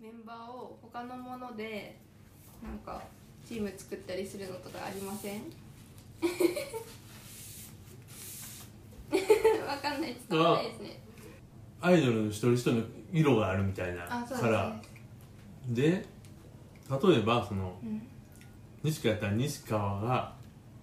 [0.00, 1.96] メンバーを他のもので
[2.62, 3.02] なんか
[3.46, 5.42] チーム作ったりするのとかありません？
[9.66, 10.16] わかんない。
[10.28, 11.00] 伝わらないですね。
[11.80, 12.82] アイドルの一人一人の
[13.12, 16.04] 色があるみたいなあそうカラーで例
[17.18, 18.02] えばそのうん。
[18.84, 20.34] 西川やったら西川が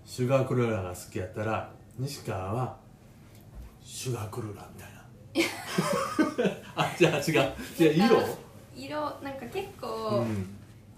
[0.05, 2.77] シュガークルーラーが好きやったら西川は
[3.81, 5.01] シュガークルーラーみたいな。
[6.75, 7.53] あじゃあ違う。
[7.83, 8.44] 違う色？
[8.75, 10.47] 色なんか結う構、ん。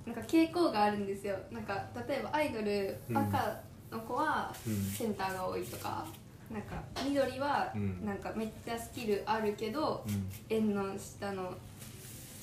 [0.06, 1.36] なんか傾向があるんですよ。
[1.52, 3.18] なんか例えばアイドルうん。
[3.18, 3.60] 赤
[3.92, 4.84] の子はうん。
[4.84, 6.06] センターが多いとか、
[6.52, 8.06] なんか緑はうん。
[8.06, 10.30] なんかめっちゃスキルあるけど、うん。
[10.50, 11.54] 円の下の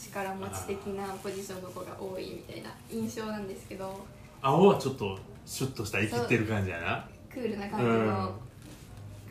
[0.02, 4.04] 力持ち的なポジションの子が多いみたいな印象なんですけど。
[4.42, 7.08] 青はちょっとシュッとした生きてる感じやな。
[7.32, 8.30] クールな感じの。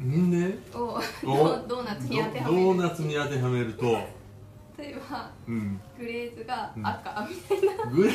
[0.01, 0.31] ん。
[0.31, 1.59] でを、お。
[1.67, 3.97] ドドーナツに当てはドドーめるナツに当てはめると
[4.77, 5.79] 例えばうん。
[5.97, 6.87] グレーズがうん。
[6.87, 8.13] 赤みたいな、グレ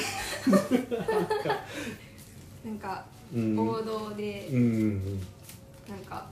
[2.64, 3.58] なんかうん。
[3.58, 5.20] 王道でうん。
[5.88, 6.26] なんか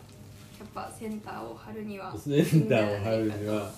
[0.58, 3.70] やっぱセンターを張るにはセンターを張るには。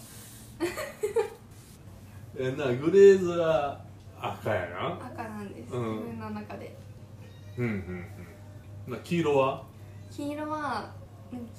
[2.39, 3.81] えなグレーズは
[4.21, 4.95] 赤やな。
[4.95, 5.97] 赤なんです、うん。
[5.97, 6.77] 自分の中で。
[7.57, 8.07] うんうん
[8.87, 8.93] うん。
[8.95, 9.65] な黄色は？
[10.11, 10.93] 黄色は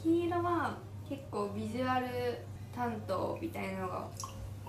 [0.01, 0.77] 黄色は
[1.07, 2.07] 結構ビジュアル
[2.75, 4.07] 担当みたいなのが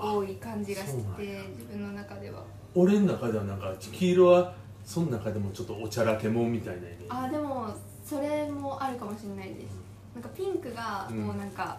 [0.01, 2.43] 多い感じがして自分の中では。
[2.75, 7.07] 俺の中ではなんか黄色はその中でもちょっとおちゃらけもんみたいなイメージ。
[7.09, 9.75] あでもそれもあるかもしれないです。
[10.15, 11.79] なんかピンクがうんもうなんか、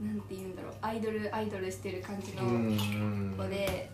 [0.00, 0.72] なんて言うんだろう。
[0.80, 3.90] アイドルアイドルしてる感じのうん子で、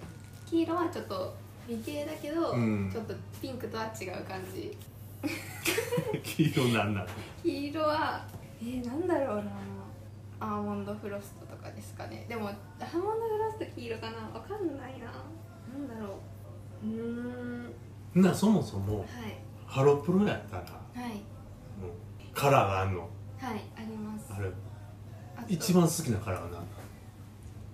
[0.47, 1.35] 黄色はちょっと
[1.69, 2.91] 美形だけど、うん。
[2.91, 4.77] ちょっとピンクとは違う感じ。
[6.23, 7.07] 黄色なんなの
[7.43, 8.25] 黄色は
[8.61, 9.45] えー、なんだろうな。
[10.41, 12.25] アーモンドフロストとかですかね。
[12.29, 13.38] でもアーモンドフ
[13.79, 14.17] 黄色かな？
[14.39, 15.07] わかんないな。
[15.07, 16.19] なんだろ
[16.83, 16.87] う。
[16.87, 18.23] うーん。
[18.23, 19.07] なそもそもはい。
[19.67, 21.11] ハロプロやったらはい。
[21.81, 21.91] もう
[22.35, 23.01] カラーがあんの？
[23.01, 23.07] は
[23.55, 24.33] いあります。
[24.37, 24.51] あれ
[25.49, 26.49] 一番好きなカラーは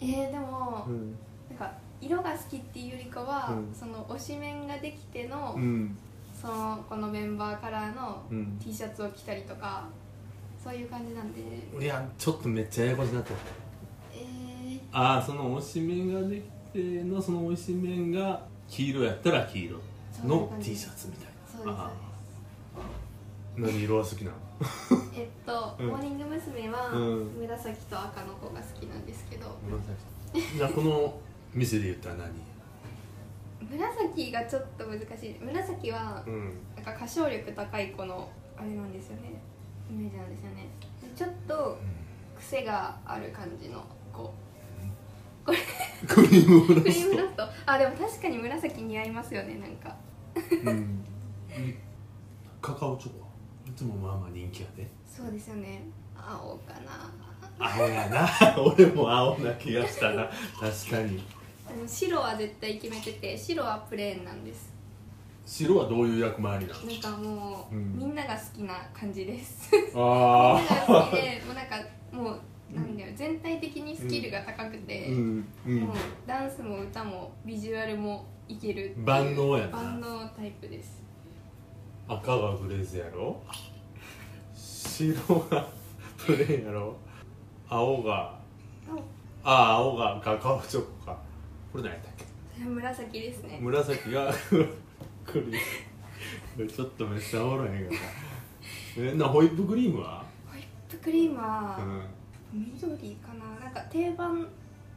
[0.01, 0.13] 何？
[0.13, 1.17] えー、でも、うん
[1.49, 3.75] なんか色が好きっていうよりかは、うん。
[3.75, 5.97] その推しメンができての、うん。
[6.39, 8.59] そのこのメンバーカラーのうん。
[8.63, 9.89] T シャツを着たりとか
[10.63, 11.41] そういう感じなんで。
[11.83, 13.31] いやちょっとめっちゃややこしになって。
[13.31, 13.37] る
[14.13, 14.54] えー、
[14.95, 19.79] ああその推しメンができてのその推しメンが黄色やったら黄色
[20.25, 21.77] の T シャツみたいそうです。
[21.77, 23.63] なあー。
[23.63, 24.37] 何色は好きなの？
[25.17, 25.87] えっと、うん。
[25.89, 26.69] モーニング娘。
[26.69, 29.47] はうん紫と赤の子が好きなんですけど、
[30.57, 31.19] じゃあこの
[31.53, 32.31] 店で言ったら何？
[33.69, 35.37] 紫がちょっと難しい。
[35.41, 36.53] 紫はうん。
[36.77, 39.41] なんか歌唱力高い子のあれなんですよね。
[39.91, 40.69] イメージなんですよね。
[41.03, 41.79] でちょっと
[42.39, 44.33] 癖がある感じの子
[45.45, 47.43] クリームブクリラスームラスト。
[47.67, 49.97] あでも確かに紫似合いますよねなんか。
[50.35, 51.05] トうん。
[52.61, 53.21] カカオチョコ。
[53.21, 53.25] は
[53.67, 54.87] いつもまあまあ人気やで。
[55.07, 55.83] そうですよね。
[56.17, 57.11] 青かな。
[57.59, 58.29] 青やな。
[58.61, 60.29] 俺も青な気がしたな。
[60.61, 61.23] 確かに。
[61.87, 64.73] 白は絶対決めてて白はプレーンなんです。
[65.47, 67.99] 白はどういう役回りなのなんかもう、うん。
[67.99, 69.71] みんなが好きな感じです。
[69.95, 71.77] あみんなが好きでもうなんか
[72.13, 72.41] もう
[72.75, 72.97] なん。
[72.97, 75.49] だよ全体的にスキルが高くて、うん。
[75.67, 75.81] うん。
[75.81, 75.97] もう
[76.27, 79.73] ダンスも歌もビジュアルもいけるっていう万能やな。
[79.77, 81.03] 万能タイプです。
[82.07, 83.43] 赤がグレーズやろ？
[84.55, 85.15] 白
[85.51, 85.69] が
[86.19, 86.97] プレーンやろ？
[87.69, 88.39] 青が
[89.43, 91.19] ああ青がカカオチョコか。
[91.73, 92.25] これ何やったっけ？
[92.55, 93.59] それは紫ですね。
[93.61, 94.33] 紫が
[95.25, 95.53] クリーム
[96.57, 97.97] これちょっとめっちゃおもろいんやけ
[99.01, 100.25] どえなホイップクリームは？
[100.47, 101.83] ホイップクリームはう
[102.55, 103.65] 緑かな。
[103.65, 104.47] なんか定番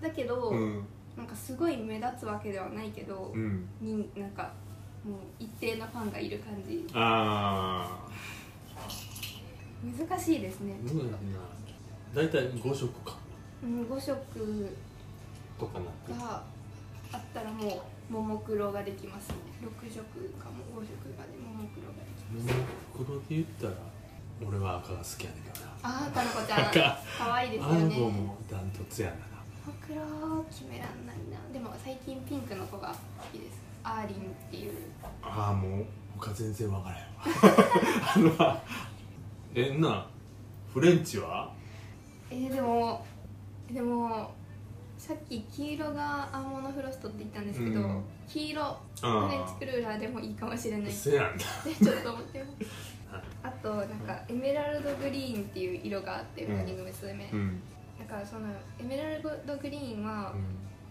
[0.01, 0.85] だけど、んうん。
[1.17, 3.67] なんかすごい目立つわけではないけど、うん。
[3.81, 4.51] になんか
[5.03, 6.85] もう一定のファンがいる感じ。
[6.93, 8.09] ああ
[9.83, 10.75] 難しいですね。
[10.83, 11.17] どうやんな
[12.13, 13.15] 大体5色か。
[13.63, 14.15] うん5色
[15.59, 16.43] とかなが
[17.11, 19.35] あったらもうももクロができますね。
[19.61, 20.03] 6色
[20.37, 22.55] かも5色がでももクロができます。
[22.55, 23.73] モノクロで言ったら
[24.47, 26.59] 俺は赤が好きやねんけどなあーかのこちゃん。
[26.67, 29.15] 赤可愛いですよあのね子もダントツやな。
[29.15, 29.21] も
[29.71, 32.93] もクロ決めらんないなでも最近ピンクの子が好
[33.31, 33.61] きです。
[33.83, 34.19] アーリンっ
[34.51, 34.73] ていう。
[35.21, 35.85] ああもう
[36.17, 38.61] 他全然わからへんわ。
[39.55, 40.05] えんな
[40.73, 41.51] フレンチは？
[42.29, 43.05] えー、でも
[43.71, 44.31] でも
[44.97, 48.03] さっき黄色がアーモンドフロストって言ったんですけど、うん。
[48.27, 50.91] 黄色フあレンチクルーラーでもいいかもしれない。
[50.91, 52.43] せやんだ ちょっと思って。
[52.43, 52.96] ます
[53.43, 57.29] あとなんかエメラルドグリーンっていう色があってうんモーニング娘。
[57.31, 57.61] うん。
[57.99, 58.47] だからその
[58.79, 60.33] エメラルドグリーンは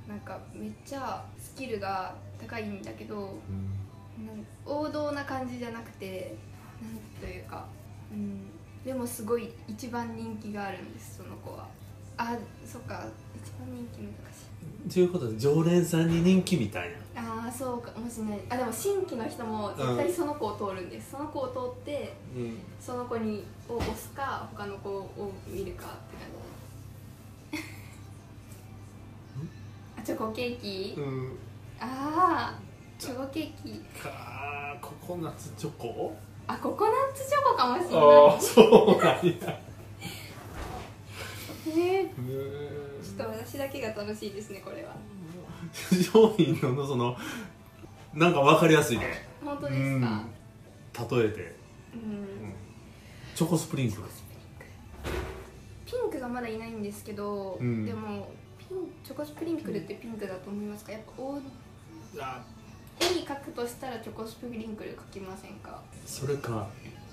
[0.09, 3.39] なんかめっちゃスキルが高いんだけど
[4.65, 6.37] 王道な感じじゃなくて
[6.83, 7.67] なんというか、
[8.13, 8.49] うん、
[8.85, 11.67] でもすごい一番人気があるんですその子は
[12.19, 13.05] あそっか。
[13.37, 14.43] 一番人気難し
[14.89, 17.91] いということで常連さんに人気みたいなああそうか。
[17.99, 22.59] もしれないあでも新規の人も絶対その子を通るんです、その子を通ってうん。
[22.81, 26.27] その子にを押すか他の子を見るかって感
[27.53, 27.59] じ。
[30.01, 31.39] あチョコケーキ、うん。
[31.81, 32.59] ああ
[32.99, 33.79] チョコケーキ。
[34.01, 36.15] かココナッツチョコ？
[36.49, 39.47] あココナッツチョコかもしれああそうなんや。
[39.47, 39.63] ない
[41.79, 44.97] えちょっと私だけが楽しいですねこれは。
[46.13, 47.17] 商品のその
[48.15, 48.99] なんか分かりやすい。
[48.99, 50.25] ね本当ですか？
[51.17, 51.55] 例えて、
[51.95, 52.27] うん。
[53.35, 54.01] チョコスプリンク。
[54.01, 54.05] ル
[55.85, 57.85] ピンクがまだいないんですけど、うん。
[57.85, 58.29] でも
[58.59, 60.93] ピンチョコスプリンクルってピンクだと思いますか？
[60.93, 61.03] やっ
[62.17, 62.43] ぱ
[62.99, 65.83] 絵に描くとしたらチョコスプリンクル描きませんか？
[66.07, 66.67] それか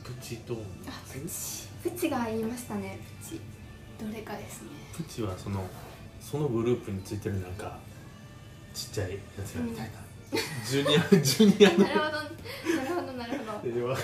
[0.03, 1.89] プチドーナあツプチ。
[1.89, 3.41] プチが言いましたねプチ
[3.99, 4.69] どれかですね。
[4.95, 5.65] プチはその
[6.19, 7.77] そのグループについてるなんか
[8.73, 9.91] ちっちゃいやつらみたいな、
[10.67, 11.79] ジュニアジュニアの。
[11.79, 12.11] なるほど。
[12.11, 13.95] なるほどなるほど。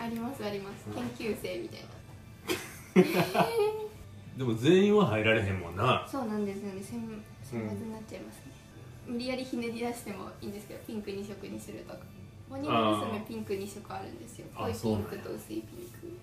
[0.00, 0.84] ありますあります。
[0.94, 3.46] 研究生みたいな。
[4.38, 6.06] でも全員は入られへんもんな。
[6.10, 6.82] そうなんですよね。
[6.82, 7.02] 選
[7.42, 8.42] 選抜になっちゃいますね、
[9.06, 11.98] 無理やりひねり出してもいいんですけどピンク2色にするとか。
[12.48, 14.46] モニマ娘ピンク2色あるんですよ。
[14.54, 15.62] あ濃いピンクと薄いピン
[16.00, 16.18] ク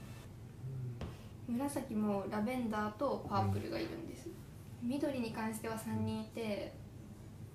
[1.48, 4.28] 紫もラベンダーとパープルがいるんです、
[4.82, 6.74] 緑に関しては3人いて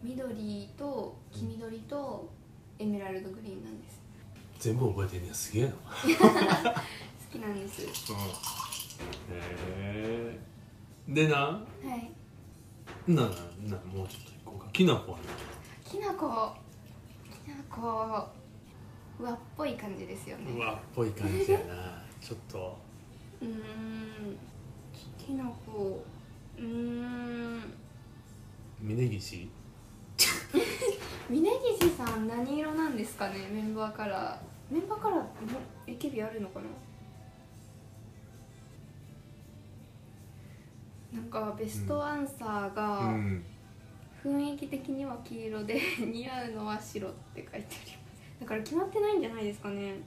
[0.03, 2.31] 緑と黄緑と
[2.79, 4.01] エメラルドグリーンなんです。
[4.59, 5.71] 全部覚えてんねやすげえな。
[5.75, 5.79] 好
[7.31, 7.83] きなんです。
[7.83, 7.87] へ
[9.31, 10.39] え
[11.09, 11.65] でなは
[11.97, 12.11] い。
[13.09, 13.33] ななな
[13.93, 14.69] もうちょっといこうか。
[14.73, 15.25] きなこはね
[15.85, 16.55] きなこ。
[17.45, 18.29] きなこ。
[19.19, 20.53] うわっぽい感じですよね。
[20.53, 22.03] うわっぽい感じやな。
[22.21, 22.79] ちょっと
[23.41, 24.37] うーん。
[25.19, 26.05] きなこ。
[26.59, 27.61] うーん。
[28.83, 29.49] 峯岸？
[31.29, 31.43] 峯
[31.79, 34.75] 岸さん何色なんですかねメンバーカラー。
[34.75, 35.25] メンバーカラーも
[35.87, 36.67] AKB あるのかな？
[41.21, 43.45] なんかベストアンサーうがん。
[44.25, 47.71] 雰囲気的には黄色で似合うのは白って書いてあります。
[48.41, 49.77] だから決まってないんじゃないですかね。
[49.81, 50.01] え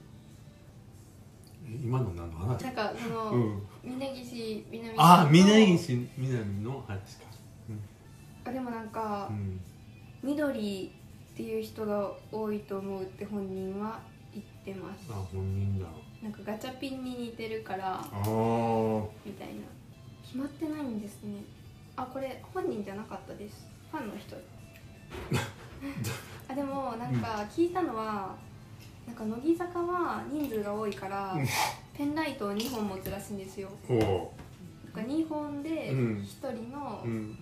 [1.66, 2.62] 今の何の話？
[2.62, 3.62] なんかその、うん。
[3.82, 7.24] 峯岸みなみあと峯岸みなみの話か。
[8.46, 9.60] あでもなんか、うん。
[10.22, 10.92] 緑
[11.32, 14.00] っていう人が多いと思うって本人は
[14.32, 15.06] 言ってます。
[15.10, 15.86] あ本人だ。
[16.22, 18.04] なんかガチャピンに似てるからああ
[19.24, 19.54] みたいな。
[20.22, 21.42] 決まってないんですね。
[21.96, 23.66] あこれ本人じゃなかったです。
[23.90, 24.36] ファンの人。
[26.48, 28.34] あでもなんか聞いたのは、
[29.06, 31.46] なんか乃木坂は人数が多いから、うん。
[31.96, 33.68] ペンライトを2本持つらしいんですよ。
[33.88, 34.32] おお
[34.94, 36.16] なんか2本でうん。
[36.18, 37.38] 1人のうん。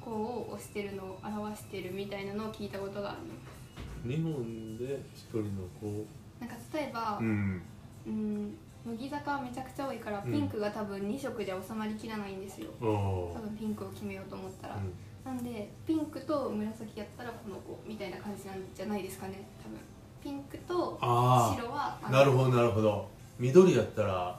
[0.00, 6.06] 子を押してるのを表してるみたいなのを聞いたことがあるの日本で一人の子。
[6.40, 7.62] なんか例えば、うん。
[8.06, 10.32] うん乃木坂はめちゃくちゃ多いからうん。
[10.32, 12.68] ピンクが多分2色じゃ収まりきらないんですよ。
[12.80, 14.92] 多分ピンクを決めようと思ったら、うん。
[15.24, 19.78] なんでピンクと紫やったらこの子みたいな感じなんじゃないですかね多分
[20.22, 23.08] ピンクとあ白はあなるほどなるほど。
[23.38, 24.38] 緑やったら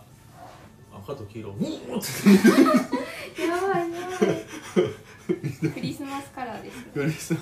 [0.93, 1.49] 赤と黄色。
[1.49, 3.41] うおーって。
[3.41, 5.71] やばいやばい。
[5.73, 7.35] クリスマスカラーですクリス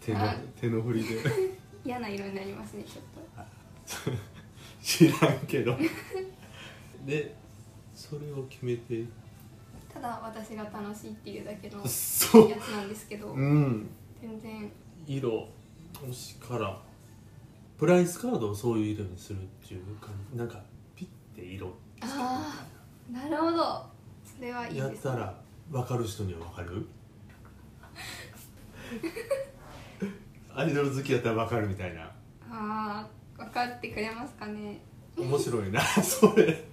[0.00, 1.16] 手のあ手の振りで。
[1.84, 4.10] 嫌な色になりますねちょっと。
[4.82, 5.76] 知らんけど。
[7.04, 7.34] で
[7.94, 9.04] それを決めて。
[9.92, 12.52] ただ私が楽しいっていうだけのやそう。
[12.52, 13.28] つなんですけど。
[13.28, 13.88] うん。
[14.20, 14.70] 全然。
[15.06, 15.48] 色
[15.94, 16.78] 推しから
[17.78, 20.38] プライスカードをそういう色にするっていう感じ。
[20.38, 20.62] なんか
[20.94, 22.64] ピッて色あ
[23.10, 23.84] あなるほど。
[24.24, 25.34] それはいいやっですたら
[25.70, 26.86] 分かる人には分かる？
[30.54, 32.02] アイドル好きやったら分かるみたいな。
[32.02, 32.10] あ
[32.50, 34.80] あ分かってくれますかね。
[35.16, 35.80] 面白いな。
[35.80, 36.64] それ。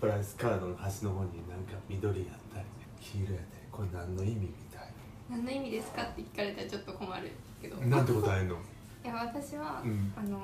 [0.00, 2.66] プライスカードの端の方になんか緑やったり
[3.00, 3.60] 黄色やったり。
[3.70, 4.88] これ何の意味みたい
[5.30, 7.30] 何の意味ですかって聞かれたらちょっと困る
[7.60, 7.76] けど。
[7.76, 8.56] ななんて答えんの？
[9.04, 10.12] いや私は、うん。
[10.16, 10.38] あの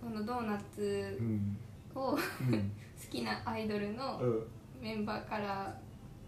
[0.00, 1.56] このドーナツうん。
[1.94, 2.18] を好
[2.50, 2.72] うん。
[3.10, 4.46] きなアイドルのうん。
[4.80, 5.74] メンバーカラ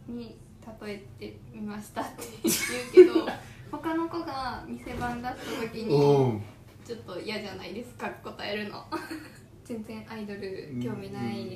[0.08, 0.36] ーに
[0.84, 2.24] 例えてみましたって
[2.92, 3.26] 言うけど
[3.70, 6.42] 他の子が店番だった時にうん。
[6.84, 8.84] ちょっと嫌じゃないですか答えるの。
[9.64, 11.46] 全然アイドル興味ない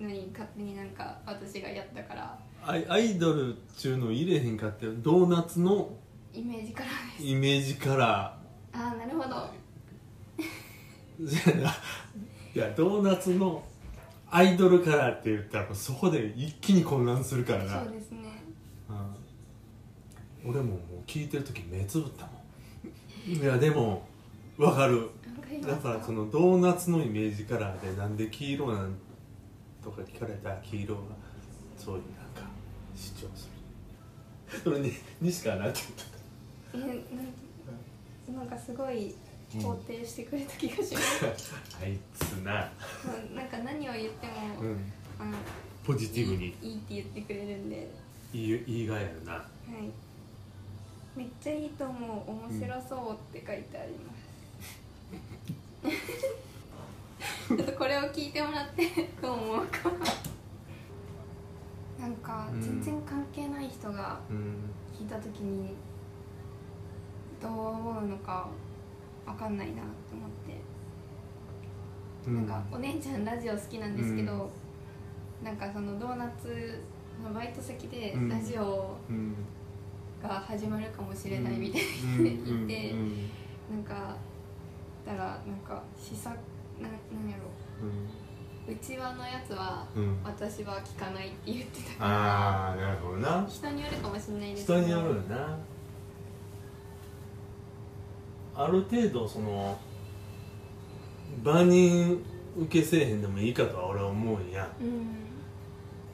[0.00, 2.38] のに勝手になんか私がやったから。
[2.64, 5.96] アイアイドルっちゅうの入れへんかってドーナツの
[6.34, 7.24] イメージカラーです。
[7.24, 8.41] イメージカラ
[8.74, 9.50] ああなるほど。
[11.20, 11.70] ーじゃあな
[12.54, 13.62] いやドーナツの
[14.30, 17.84] アイドルカラーって言ったらそこで一気に混乱するからな。
[17.84, 18.42] そうですね。
[20.44, 22.32] うん、俺ももう聞いてる時目つぶったも
[23.28, 23.36] ん。
[23.36, 24.06] いやでも
[24.56, 25.10] わかる。
[25.66, 28.94] だからそのドーナツのイメージカラーでなんで黄色なん
[29.84, 31.00] とか聞かれたら黄色が
[31.76, 32.48] そういうなんか
[32.96, 33.50] 主張す
[34.54, 34.60] る。
[34.64, 35.80] それに西川なんて
[36.74, 36.88] えなん
[38.28, 39.14] なんかすごい
[39.50, 42.70] 肯定してくれた気がします、 あいつな、ま
[43.34, 45.36] あなんか何を言っても、うん、あの
[45.84, 46.54] ポジティブに。
[46.62, 47.90] いいって言ってくれるんで。
[48.32, 49.32] いいいいがやるな。
[49.32, 49.90] はい。
[51.16, 52.30] めっちゃいいと思う。
[52.30, 54.12] 面白そうって書いてありま
[55.90, 58.88] す、 ちょっとこれを聞いてもらって
[59.20, 59.90] どう思うか。
[61.98, 62.62] なんかうん。
[62.62, 64.70] 全然関係ない人がうん。
[64.96, 65.74] 聞いた時に
[67.42, 68.48] どう思うのか
[69.26, 74.50] わかんないなと思って、なんかお姉ちゃんラジオ好きなんですけど、
[75.42, 76.80] なんかそのドーナツ
[77.22, 78.28] のバイト先でうん。
[78.28, 79.34] ラジオうん。
[80.22, 81.82] が始まるかもしれないみたい
[82.18, 83.30] うんな人いて、うん。
[83.72, 84.16] なんか
[85.04, 86.36] だからなんか試作
[86.80, 86.94] なな
[87.26, 87.42] んやろ。
[88.72, 90.02] うちわのやつはうん。
[90.02, 90.18] うん。
[90.22, 92.10] 私は聞かないって言ってたから。
[92.10, 93.44] ああなるほどな。
[93.48, 94.78] 人によるかもしれないですけど。
[94.78, 95.58] 人によるよな
[98.54, 99.78] ある程度その
[101.42, 102.22] 万人
[102.56, 104.70] 受けせえへんでもいいかとは俺は思うんや。
[104.80, 105.06] うん。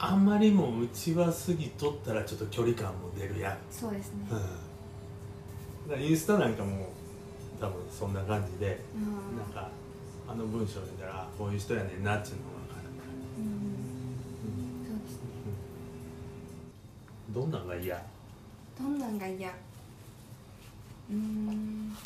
[0.01, 4.27] あんまりもうちは過ぎとったらちょっと距離感も出るやん、そうですね。
[5.89, 6.87] うん、インスタなんかも
[7.59, 9.37] 多分そんな感じでうん。
[9.37, 9.69] なんか
[10.25, 12.87] あの文章読んだらあこういう人やねんなっていうのが分かる、
[13.39, 13.43] うん。
[14.87, 15.19] そうですね。
[17.31, 18.01] どんなんが嫌？
[18.77, 19.49] どんなんが嫌？
[19.49, 21.97] うーん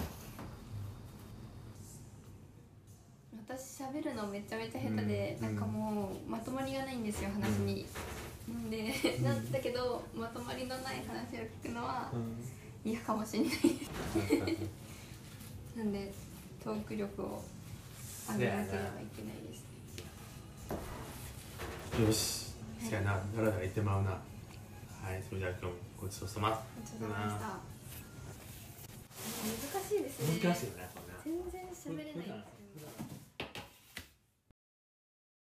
[3.46, 5.48] 私喋るのめちゃめちゃ下手で、うん。
[5.48, 7.86] なんかもうまとまりがないんですよ話に、
[8.48, 9.24] なんでうん。
[9.26, 12.38] なんだけどまとまりのない話を聞くのはうん。
[12.86, 13.50] 嫌かもしれない。
[13.50, 13.58] で
[15.74, 16.14] すなんで
[16.64, 17.44] トーク力を
[18.32, 19.64] 上げなければいけないです。
[22.02, 22.54] よし、
[22.90, 24.12] せやな、だらだら言ってまうな。
[24.12, 24.18] は
[25.16, 25.72] い、それじゃあ今日も
[26.02, 26.50] ごちそうさま。
[26.50, 26.56] ご
[26.88, 27.60] ちそうさまでした。
[29.74, 30.40] 難しいですね。
[30.42, 30.90] 難しいよね。
[31.24, 32.34] 全然喋れないんですよ